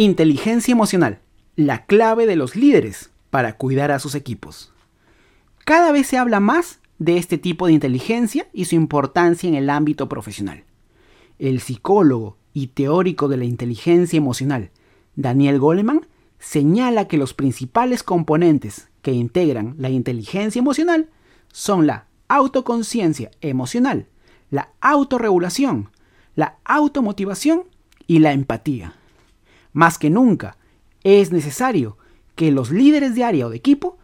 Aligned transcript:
Inteligencia 0.00 0.72
emocional, 0.72 1.18
la 1.56 1.84
clave 1.84 2.24
de 2.24 2.34
los 2.34 2.56
líderes 2.56 3.10
para 3.28 3.58
cuidar 3.58 3.90
a 3.90 3.98
sus 3.98 4.14
equipos. 4.14 4.72
Cada 5.66 5.92
vez 5.92 6.06
se 6.06 6.16
habla 6.16 6.40
más 6.40 6.80
de 6.98 7.18
este 7.18 7.36
tipo 7.36 7.66
de 7.66 7.74
inteligencia 7.74 8.48
y 8.54 8.64
su 8.64 8.76
importancia 8.76 9.46
en 9.46 9.56
el 9.56 9.68
ámbito 9.68 10.08
profesional. 10.08 10.64
El 11.38 11.60
psicólogo 11.60 12.38
y 12.54 12.68
teórico 12.68 13.28
de 13.28 13.36
la 13.36 13.44
inteligencia 13.44 14.16
emocional, 14.16 14.70
Daniel 15.16 15.58
Goleman, 15.58 16.06
señala 16.38 17.06
que 17.06 17.18
los 17.18 17.34
principales 17.34 18.02
componentes 18.02 18.88
que 19.02 19.12
integran 19.12 19.74
la 19.76 19.90
inteligencia 19.90 20.60
emocional 20.60 21.10
son 21.52 21.86
la 21.86 22.06
autoconciencia 22.26 23.32
emocional, 23.42 24.06
la 24.48 24.70
autorregulación, 24.80 25.90
la 26.36 26.56
automotivación 26.64 27.64
y 28.06 28.20
la 28.20 28.32
empatía. 28.32 28.94
Más 29.72 29.98
que 29.98 30.10
nunca, 30.10 30.56
es 31.02 31.32
necesario 31.32 31.96
que 32.34 32.50
los 32.50 32.70
líderes 32.70 33.14
de 33.14 33.24
área 33.24 33.46
o 33.46 33.50
de 33.50 33.56
equipo 33.56 33.98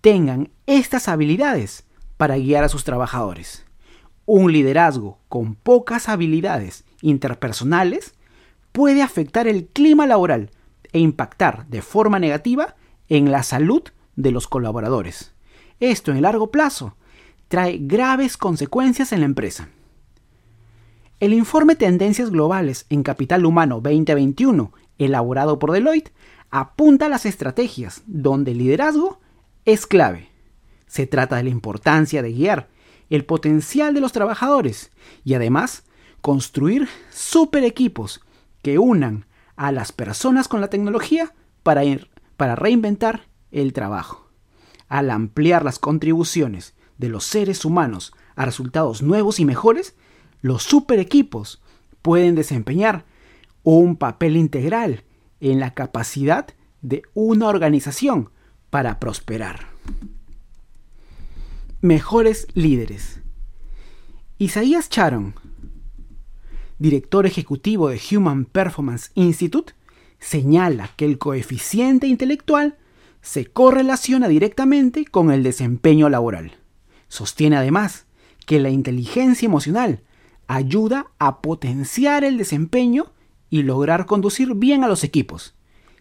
tengan 0.00 0.50
estas 0.66 1.08
habilidades 1.08 1.84
para 2.16 2.36
guiar 2.36 2.64
a 2.64 2.68
sus 2.68 2.84
trabajadores. 2.84 3.64
Un 4.24 4.52
liderazgo 4.52 5.18
con 5.28 5.54
pocas 5.54 6.08
habilidades 6.08 6.84
interpersonales 7.00 8.14
puede 8.72 9.02
afectar 9.02 9.46
el 9.46 9.66
clima 9.66 10.06
laboral 10.06 10.50
e 10.92 10.98
impactar 10.98 11.66
de 11.68 11.82
forma 11.82 12.18
negativa 12.18 12.76
en 13.08 13.30
la 13.30 13.42
salud 13.42 13.82
de 14.16 14.32
los 14.32 14.48
colaboradores. 14.48 15.32
Esto 15.80 16.12
en 16.12 16.22
largo 16.22 16.50
plazo 16.50 16.96
trae 17.48 17.78
graves 17.80 18.36
consecuencias 18.36 19.12
en 19.12 19.20
la 19.20 19.26
empresa. 19.26 19.68
El 21.20 21.32
informe 21.32 21.76
Tendencias 21.76 22.30
Globales 22.30 22.86
en 22.90 23.02
Capital 23.02 23.46
Humano 23.46 23.80
2021 23.80 24.72
elaborado 24.98 25.58
por 25.58 25.72
Deloitte, 25.72 26.12
apunta 26.50 27.06
a 27.06 27.08
las 27.08 27.26
estrategias 27.26 28.02
donde 28.06 28.52
el 28.52 28.58
liderazgo 28.58 29.20
es 29.64 29.86
clave. 29.86 30.28
Se 30.86 31.06
trata 31.06 31.36
de 31.36 31.44
la 31.44 31.50
importancia 31.50 32.22
de 32.22 32.32
guiar 32.32 32.68
el 33.10 33.24
potencial 33.24 33.94
de 33.94 34.00
los 34.00 34.12
trabajadores 34.12 34.90
y 35.24 35.34
además 35.34 35.84
construir 36.20 36.88
super 37.10 37.64
equipos 37.64 38.20
que 38.62 38.78
unan 38.78 39.26
a 39.54 39.72
las 39.72 39.92
personas 39.92 40.48
con 40.48 40.60
la 40.60 40.68
tecnología 40.68 41.34
para, 41.62 41.84
ir, 41.84 42.10
para 42.36 42.56
reinventar 42.56 43.28
el 43.50 43.72
trabajo. 43.72 44.28
Al 44.88 45.10
ampliar 45.10 45.64
las 45.64 45.78
contribuciones 45.78 46.74
de 46.98 47.08
los 47.08 47.24
seres 47.24 47.64
humanos 47.64 48.12
a 48.34 48.44
resultados 48.44 49.02
nuevos 49.02 49.40
y 49.40 49.44
mejores, 49.44 49.94
los 50.40 50.62
super 50.62 50.98
equipos 50.98 51.62
pueden 52.02 52.34
desempeñar 52.34 53.04
un 53.74 53.96
papel 53.96 54.36
integral 54.36 55.02
en 55.40 55.58
la 55.58 55.74
capacidad 55.74 56.46
de 56.82 57.02
una 57.14 57.48
organización 57.48 58.30
para 58.70 59.00
prosperar. 59.00 59.66
Mejores 61.80 62.46
líderes. 62.54 63.18
Isaías 64.38 64.88
Charon, 64.88 65.34
director 66.78 67.26
ejecutivo 67.26 67.88
de 67.88 68.00
Human 68.12 68.44
Performance 68.44 69.10
Institute, 69.14 69.72
señala 70.20 70.90
que 70.96 71.04
el 71.04 71.18
coeficiente 71.18 72.06
intelectual 72.06 72.76
se 73.20 73.46
correlaciona 73.46 74.28
directamente 74.28 75.06
con 75.06 75.32
el 75.32 75.42
desempeño 75.42 76.08
laboral. 76.08 76.52
Sostiene 77.08 77.56
además 77.56 78.06
que 78.46 78.60
la 78.60 78.70
inteligencia 78.70 79.46
emocional 79.46 80.04
ayuda 80.46 81.08
a 81.18 81.40
potenciar 81.40 82.22
el 82.22 82.38
desempeño 82.38 83.10
y 83.50 83.62
lograr 83.62 84.06
conducir 84.06 84.54
bien 84.54 84.84
a 84.84 84.88
los 84.88 85.04
equipos. 85.04 85.54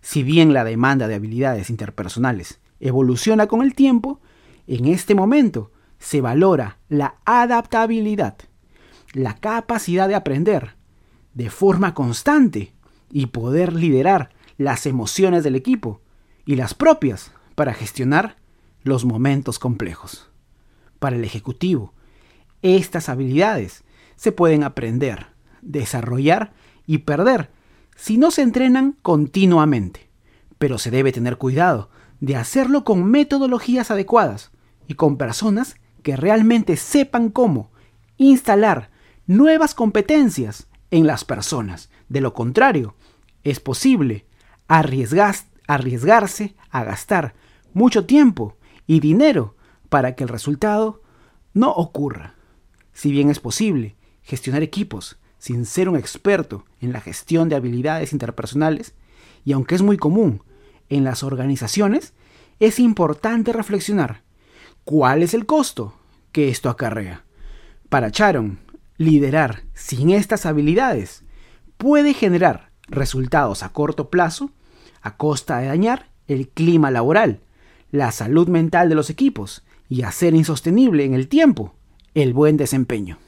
Si 0.00 0.22
bien 0.22 0.52
la 0.52 0.64
demanda 0.64 1.08
de 1.08 1.14
habilidades 1.14 1.70
interpersonales 1.70 2.60
evoluciona 2.80 3.46
con 3.46 3.62
el 3.62 3.74
tiempo, 3.74 4.20
en 4.66 4.86
este 4.86 5.14
momento 5.14 5.70
se 5.98 6.20
valora 6.20 6.78
la 6.88 7.16
adaptabilidad, 7.24 8.36
la 9.12 9.36
capacidad 9.36 10.08
de 10.08 10.14
aprender 10.14 10.74
de 11.34 11.50
forma 11.50 11.94
constante 11.94 12.72
y 13.10 13.26
poder 13.26 13.72
liderar 13.72 14.30
las 14.58 14.86
emociones 14.86 15.44
del 15.44 15.54
equipo 15.54 16.00
y 16.44 16.56
las 16.56 16.74
propias 16.74 17.32
para 17.54 17.74
gestionar 17.74 18.36
los 18.82 19.04
momentos 19.04 19.58
complejos. 19.58 20.30
Para 20.98 21.16
el 21.16 21.24
ejecutivo, 21.24 21.94
estas 22.62 23.08
habilidades 23.08 23.84
se 24.16 24.32
pueden 24.32 24.64
aprender, 24.64 25.26
desarrollar 25.62 26.52
y 26.86 26.98
perder 26.98 27.50
si 27.96 28.18
no 28.18 28.30
se 28.30 28.42
entrenan 28.42 28.96
continuamente. 29.02 30.08
Pero 30.58 30.78
se 30.78 30.90
debe 30.90 31.12
tener 31.12 31.38
cuidado 31.38 31.90
de 32.20 32.36
hacerlo 32.36 32.84
con 32.84 33.04
metodologías 33.04 33.90
adecuadas 33.90 34.50
y 34.88 34.94
con 34.94 35.16
personas 35.16 35.76
que 36.02 36.16
realmente 36.16 36.76
sepan 36.76 37.30
cómo 37.30 37.70
instalar 38.16 38.90
nuevas 39.26 39.74
competencias 39.74 40.68
en 40.90 41.06
las 41.06 41.24
personas. 41.24 41.90
De 42.08 42.20
lo 42.20 42.34
contrario, 42.34 42.94
es 43.44 43.60
posible 43.60 44.26
arriesgarse 44.68 46.54
a 46.70 46.84
gastar 46.84 47.34
mucho 47.72 48.06
tiempo 48.06 48.56
y 48.86 49.00
dinero 49.00 49.56
para 49.88 50.14
que 50.14 50.24
el 50.24 50.28
resultado 50.28 51.02
no 51.54 51.70
ocurra. 51.70 52.34
Si 52.92 53.10
bien 53.10 53.30
es 53.30 53.40
posible 53.40 53.96
gestionar 54.22 54.62
equipos 54.62 55.18
sin 55.42 55.66
ser 55.66 55.88
un 55.88 55.96
experto 55.96 56.64
en 56.80 56.92
la 56.92 57.00
gestión 57.00 57.48
de 57.48 57.56
habilidades 57.56 58.12
interpersonales, 58.12 58.94
y 59.44 59.50
aunque 59.50 59.74
es 59.74 59.82
muy 59.82 59.96
común 59.96 60.44
en 60.88 61.02
las 61.02 61.24
organizaciones, 61.24 62.12
es 62.60 62.78
importante 62.78 63.52
reflexionar 63.52 64.22
cuál 64.84 65.20
es 65.20 65.34
el 65.34 65.44
costo 65.44 65.94
que 66.30 66.48
esto 66.48 66.70
acarrea. 66.70 67.24
Para 67.88 68.12
Charon, 68.12 68.60
liderar 68.98 69.64
sin 69.74 70.10
estas 70.10 70.46
habilidades 70.46 71.24
puede 71.76 72.14
generar 72.14 72.70
resultados 72.86 73.64
a 73.64 73.70
corto 73.70 74.10
plazo 74.10 74.52
a 75.00 75.16
costa 75.16 75.58
de 75.58 75.66
dañar 75.66 76.08
el 76.28 76.50
clima 76.50 76.92
laboral, 76.92 77.40
la 77.90 78.12
salud 78.12 78.46
mental 78.46 78.88
de 78.88 78.94
los 78.94 79.10
equipos 79.10 79.64
y 79.88 80.02
hacer 80.02 80.36
insostenible 80.36 81.04
en 81.04 81.14
el 81.14 81.26
tiempo 81.26 81.74
el 82.14 82.32
buen 82.32 82.56
desempeño. 82.56 83.18